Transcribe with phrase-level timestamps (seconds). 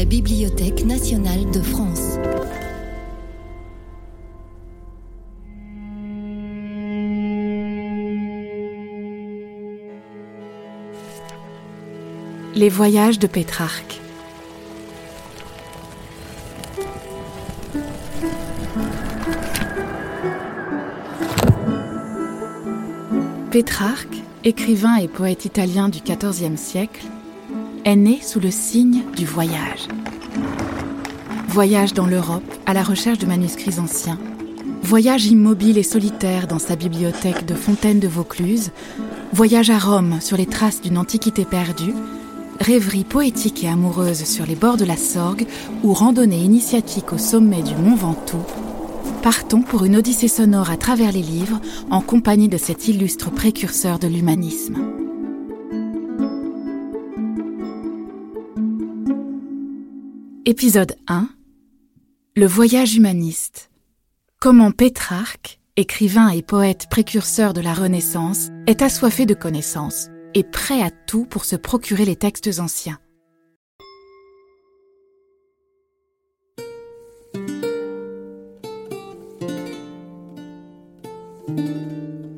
[0.00, 2.16] la Bibliothèque nationale de France.
[12.54, 14.00] Les voyages de Pétrarque.
[23.50, 24.06] Pétrarque,
[24.44, 27.04] écrivain et poète italien du XIVe siècle,
[27.84, 29.88] est né sous le signe du voyage.
[31.48, 34.18] Voyage dans l'Europe à la recherche de manuscrits anciens.
[34.82, 38.70] Voyage immobile et solitaire dans sa bibliothèque de Fontaine de Vaucluse.
[39.32, 41.94] Voyage à Rome sur les traces d'une antiquité perdue.
[42.60, 45.46] Rêverie poétique et amoureuse sur les bords de la Sorgue
[45.82, 48.44] ou randonnée initiatique au sommet du Mont Ventoux
[49.22, 51.60] Partons pour une odyssée sonore à travers les livres
[51.90, 54.99] en compagnie de cet illustre précurseur de l'humanisme.
[60.50, 61.28] Épisode 1
[62.34, 63.70] Le voyage humaniste.
[64.40, 70.82] Comment Pétrarque, écrivain et poète précurseur de la Renaissance, est assoiffé de connaissances et prêt
[70.82, 72.98] à tout pour se procurer les textes anciens.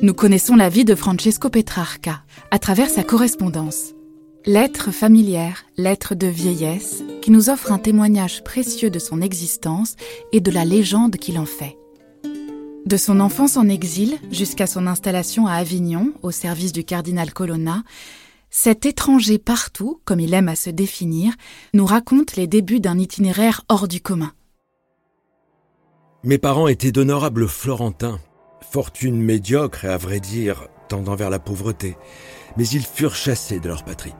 [0.00, 3.92] Nous connaissons la vie de Francesco Petrarca à travers sa correspondance.
[4.48, 9.94] Lettre familière, lettre de vieillesse, qui nous offre un témoignage précieux de son existence
[10.32, 11.76] et de la légende qu'il en fait.
[12.86, 17.82] De son enfance en exil jusqu'à son installation à Avignon, au service du cardinal Colonna,
[18.48, 21.34] cet étranger partout, comme il aime à se définir,
[21.74, 24.32] nous raconte les débuts d'un itinéraire hors du commun.
[26.24, 28.18] Mes parents étaient d'honorables Florentins,
[28.70, 31.98] fortune médiocre et à vrai dire tendant vers la pauvreté,
[32.56, 34.14] mais ils furent chassés de leur patrie.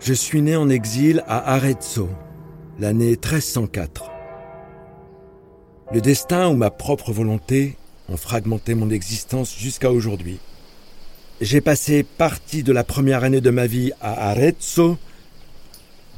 [0.00, 2.08] Je suis né en exil à Arezzo,
[2.78, 4.10] l'année 1304.
[5.92, 7.76] Le destin ou ma propre volonté
[8.08, 10.38] ont fragmenté mon existence jusqu'à aujourd'hui.
[11.42, 14.96] J'ai passé partie de la première année de ma vie à Arezzo,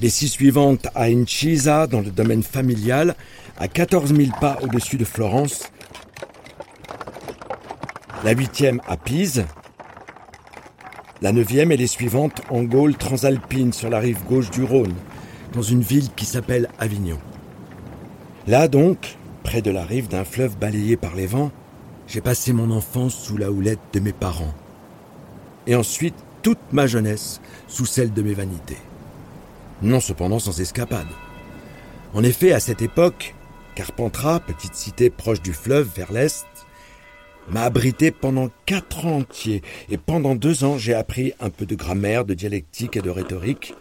[0.00, 3.16] les six suivantes à Incisa, dans le domaine familial,
[3.59, 5.64] à 14 000 pas au-dessus de Florence.
[8.22, 9.44] La huitième à Pise.
[11.22, 14.94] La neuvième et les suivantes en Gaule transalpine sur la rive gauche du Rhône,
[15.55, 17.19] dans une ville qui s'appelle Avignon.
[18.47, 21.53] Là donc, près de la rive d'un fleuve balayé par les vents,
[22.06, 24.53] j'ai passé mon enfance sous la houlette de mes parents.
[25.66, 28.78] Et ensuite toute ma jeunesse sous celle de mes vanités
[29.82, 31.09] non cependant sans escapade.
[32.15, 33.34] En effet, à cette époque,
[33.75, 36.47] Carpentras, petite cité proche du fleuve vers l'est,
[37.51, 41.75] m'a abrité pendant quatre ans entiers, et pendant deux ans j'ai appris un peu de
[41.75, 43.75] grammaire, de dialectique et de rhétorique,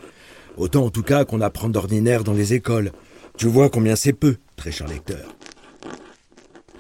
[0.58, 2.92] autant en tout cas qu'on apprend d'ordinaire dans les écoles.
[3.38, 5.36] Tu vois combien c'est peu, très cher lecteur.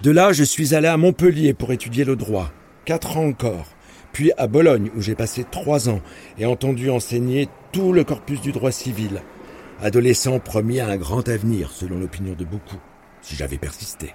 [0.04, 2.52] De là, je suis allé à Montpellier pour étudier le droit,
[2.86, 3.68] quatre ans encore,
[4.14, 6.02] puis à Bologne où j'ai passé trois ans
[6.38, 9.22] et entendu enseigner tout le corpus du droit civil,
[9.82, 12.80] adolescent promis à un grand avenir, selon l'opinion de beaucoup,
[13.22, 14.14] si j'avais persisté.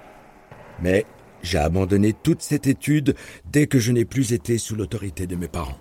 [0.81, 1.05] Mais
[1.41, 3.15] j'ai abandonné toute cette étude
[3.51, 5.77] dès que je n'ai plus été sous l'autorité de mes parents.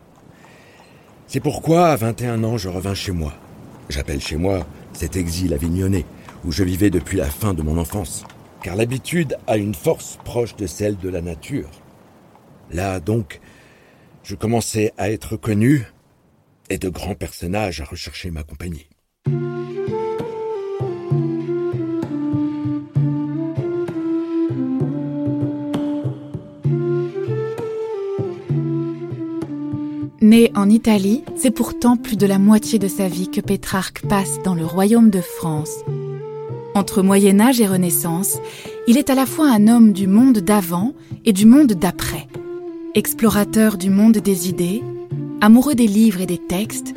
[1.27, 3.33] C'est pourquoi, à 21 ans, je revins chez moi.
[3.89, 6.05] J'appelle chez moi cet exil avignonnais,
[6.45, 8.25] où je vivais depuis la fin de mon enfance,
[8.63, 11.71] car l'habitude a une force proche de celle de la nature.
[12.71, 13.41] Là, donc,
[14.23, 15.87] je commençais à être connu,
[16.71, 18.89] et de grands personnages à rechercher ma compagnie.
[30.37, 34.43] Né en Italie, c'est pourtant plus de la moitié de sa vie que Pétrarque passe
[34.45, 35.79] dans le royaume de France.
[36.75, 38.37] Entre Moyen Âge et Renaissance,
[38.87, 40.93] il est à la fois un homme du monde d'avant
[41.25, 42.27] et du monde d'après.
[42.95, 44.83] Explorateur du monde des idées,
[45.41, 46.93] Amoureux des livres et des textes,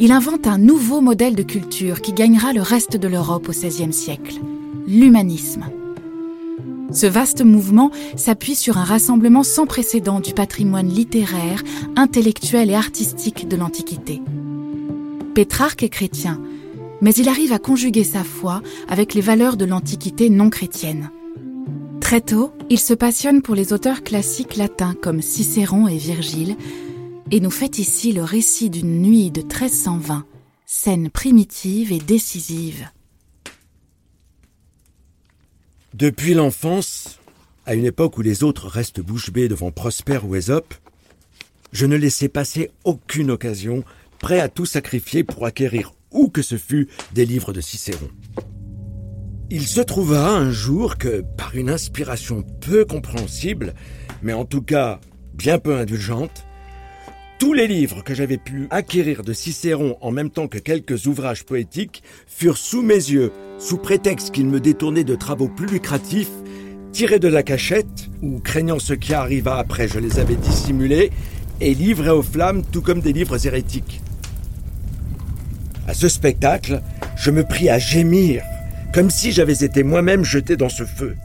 [0.00, 3.92] il invente un nouveau modèle de culture qui gagnera le reste de l'Europe au XVIe
[3.92, 4.40] siècle,
[4.88, 5.62] l'humanisme.
[6.92, 11.62] Ce vaste mouvement s'appuie sur un rassemblement sans précédent du patrimoine littéraire,
[11.96, 14.20] intellectuel et artistique de l'Antiquité.
[15.34, 16.40] Pétrarque est chrétien,
[17.00, 21.10] mais il arrive à conjuguer sa foi avec les valeurs de l'Antiquité non chrétienne.
[22.00, 26.56] Très tôt, il se passionne pour les auteurs classiques latins comme Cicéron et Virgile,
[27.30, 30.24] et nous fait ici le récit d'une nuit de 1320,
[30.66, 32.88] scène primitive et décisive.
[35.94, 37.18] Depuis l'enfance,
[37.66, 40.74] à une époque où les autres restent bouche bée devant Prosper ou Ésope,
[41.72, 43.82] je ne laissais passer aucune occasion,
[44.20, 48.08] prêt à tout sacrifier pour acquérir où que ce fût des livres de Cicéron.
[49.50, 53.74] Il se trouva un jour que, par une inspiration peu compréhensible,
[54.22, 55.00] mais en tout cas
[55.34, 56.46] bien peu indulgente,
[57.40, 61.44] tous les livres que j'avais pu acquérir de Cicéron en même temps que quelques ouvrages
[61.44, 66.30] poétiques furent sous mes yeux, sous prétexte qu'ils me détournaient de travaux plus lucratifs,
[66.92, 71.10] tirés de la cachette, ou craignant ce qui arriva après je les avais dissimulés,
[71.62, 74.02] et livrés aux flammes tout comme des livres hérétiques.
[75.88, 76.82] À ce spectacle,
[77.16, 78.42] je me pris à gémir
[78.92, 81.16] comme si j'avais été moi-même jeté dans ce feu.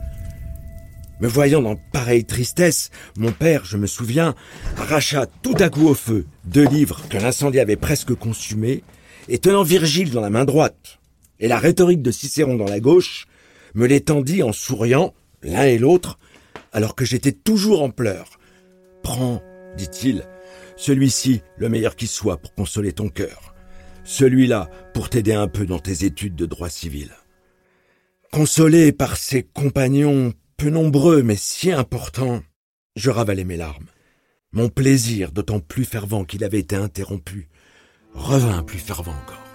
[1.22, 4.36] Me voyant dans pareille tristesse, mon père, je me souviens,
[4.78, 8.84] arracha tout à coup au feu deux livres que l'incendie avait presque consumés,
[9.30, 11.00] et tenant Virgile dans la main droite
[11.40, 13.28] et la rhétorique de Cicéron dans la gauche,
[13.74, 16.18] me les tendit en souriant, l'un et l'autre,
[16.72, 18.40] alors que j'étais toujours en pleurs.
[19.04, 19.42] Prends,
[19.78, 20.24] dit-il,
[20.78, 23.54] celui-ci, le meilleur qui soit, pour consoler ton cœur.
[24.04, 27.12] Celui-là, pour t'aider un peu dans tes études de droit civil.
[28.32, 32.42] Consolé par ses compagnons peu nombreux mais si importants,
[32.96, 33.88] je ravalai mes larmes.
[34.52, 37.50] Mon plaisir, d'autant plus fervent qu'il avait été interrompu,
[38.14, 39.46] revint plus fervent encore.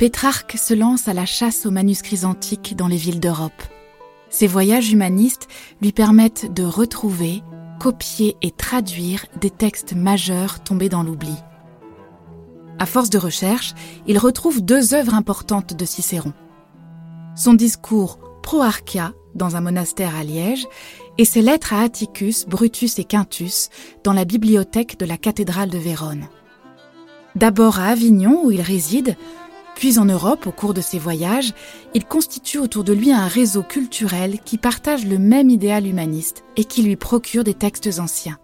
[0.00, 3.62] Pétrarque se lance à la chasse aux manuscrits antiques dans les villes d'Europe.
[4.30, 5.46] Ses voyages humanistes
[5.82, 7.42] lui permettent de retrouver,
[7.80, 11.34] copier et traduire des textes majeurs tombés dans l'oubli.
[12.78, 13.74] À force de recherche,
[14.06, 16.34] il retrouve deux œuvres importantes de Cicéron.
[17.34, 20.66] Son discours Pro Archia dans un monastère à Liège
[21.16, 23.70] et ses lettres à Atticus, Brutus et Quintus
[24.04, 26.28] dans la bibliothèque de la cathédrale de Vérone.
[27.34, 29.16] D'abord à Avignon où il réside,
[29.80, 31.54] puis en Europe, au cours de ses voyages,
[31.94, 36.64] il constitue autour de lui un réseau culturel qui partage le même idéal humaniste et
[36.64, 38.38] qui lui procure des textes anciens.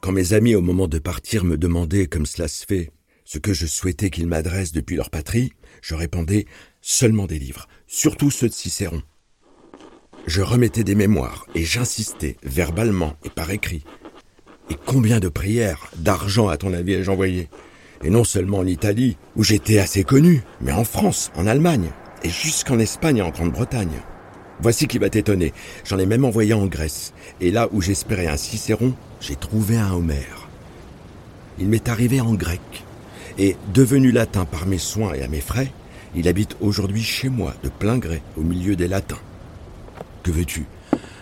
[0.00, 2.92] Quand mes amis au moment de partir me demandaient, comme cela se fait,
[3.26, 5.52] ce que je souhaitais qu'ils m'adressent depuis leur patrie,
[5.82, 6.46] je répondais
[6.82, 9.00] seulement des livres, surtout ceux de Cicéron.
[10.26, 13.84] Je remettais des mémoires et j'insistais, verbalement et par écrit.
[14.70, 17.48] Et combien de prières, d'argent à ton avis ai-je envoyé
[18.04, 21.90] Et non seulement en Italie, où j'étais assez connu, mais en France, en Allemagne,
[22.22, 24.00] et jusqu'en Espagne et en Grande-Bretagne.
[24.60, 25.52] Voici qui va t'étonner,
[25.84, 29.92] j'en ai même envoyé en Grèce, et là où j'espérais un Cicéron, j'ai trouvé un
[29.92, 30.48] Homère.
[31.58, 32.60] Il m'est arrivé en grec,
[33.38, 35.72] et devenu latin par mes soins et à mes frais,
[36.14, 39.20] il habite aujourd'hui chez moi, de plein gré, au milieu des latins.
[40.22, 40.66] Que veux-tu?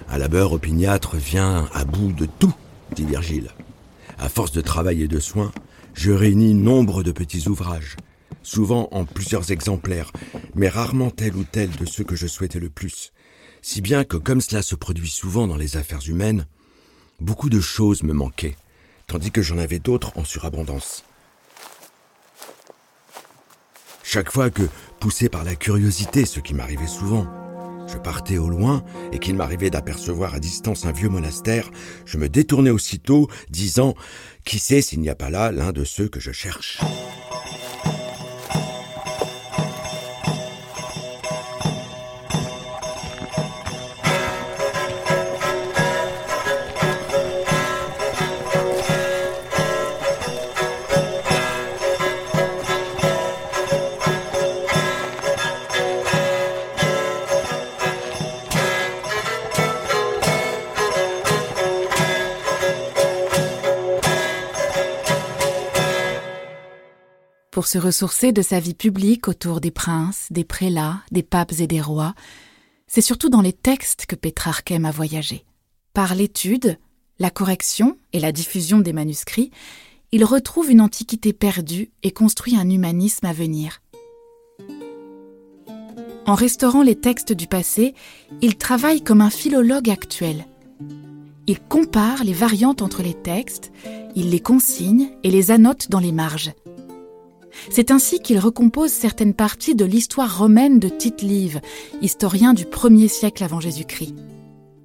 [0.09, 2.55] Un labeur opiniâtre vient à bout de tout,
[2.95, 3.51] dit Virgile.
[4.19, 5.53] À force de travail et de soins,
[5.95, 7.97] je réunis nombre de petits ouvrages,
[8.43, 10.13] souvent en plusieurs exemplaires,
[10.55, 13.13] mais rarement tel ou tel de ceux que je souhaitais le plus.
[13.63, 16.47] Si bien que, comme cela se produit souvent dans les affaires humaines,
[17.21, 18.57] beaucoup de choses me manquaient,
[19.07, 21.05] tandis que j'en avais d'autres en surabondance.
[24.13, 24.65] Chaque fois que,
[24.99, 27.29] poussé par la curiosité, ce qui m'arrivait souvent,
[27.87, 31.71] je partais au loin et qu'il m'arrivait d'apercevoir à distance un vieux monastère,
[32.07, 33.95] je me détournais aussitôt, disant
[34.45, 36.81] Qui sait s'il n'y a pas là l'un de ceux que je cherche?
[67.61, 71.67] Pour se ressourcer de sa vie publique autour des princes, des prélats, des papes et
[71.67, 72.15] des rois,
[72.87, 75.45] c'est surtout dans les textes que Pétrarque aime à voyager.
[75.93, 76.79] Par l'étude,
[77.19, 79.51] la correction et la diffusion des manuscrits,
[80.11, 83.83] il retrouve une antiquité perdue et construit un humanisme à venir.
[86.25, 87.95] En restaurant les textes du passé,
[88.41, 90.47] il travaille comme un philologue actuel.
[91.47, 93.71] Il compare les variantes entre les textes,
[94.17, 96.55] il les consigne et les annote dans les marges.
[97.71, 101.61] C'est ainsi qu'il recompose certaines parties de l'histoire romaine de Tite-Live,
[102.03, 104.15] historien du 1er siècle avant Jésus-Christ.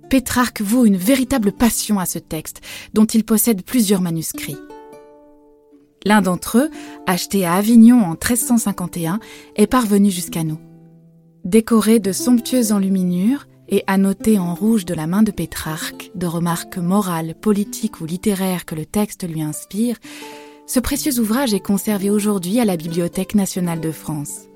[0.10, 2.62] Pétrarque voue une véritable passion à ce texte,
[2.94, 4.58] dont il possède plusieurs manuscrits.
[6.06, 6.70] L'un d'entre eux,
[7.08, 9.20] acheté à Avignon en 1351,
[9.56, 10.60] est parvenu jusqu'à nous.
[11.44, 16.78] Décoré de somptueuses enluminures et annoté en rouge de la main de Pétrarque de remarques
[16.78, 19.98] morales, politiques ou littéraires que le texte lui inspire,
[20.68, 24.48] ce précieux ouvrage est conservé aujourd'hui à la Bibliothèque nationale de France.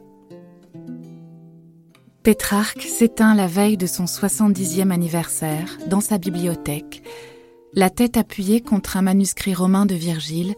[2.24, 7.04] Pétrarque s'éteint la veille de son 70e anniversaire dans sa bibliothèque,
[7.74, 10.56] la tête appuyée contre un manuscrit romain de Virgile,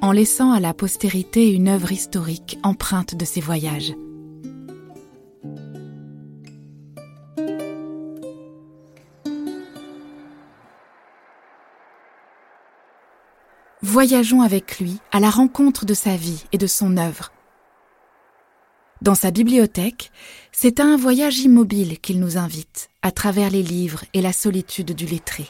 [0.00, 3.94] en laissant à la postérité une œuvre historique empreinte de ses voyages.
[14.00, 17.32] Voyageons avec lui à la rencontre de sa vie et de son œuvre.
[19.02, 20.12] Dans sa bibliothèque,
[20.52, 24.92] c'est à un voyage immobile qu'il nous invite, à travers les livres et la solitude
[24.92, 25.48] du lettré.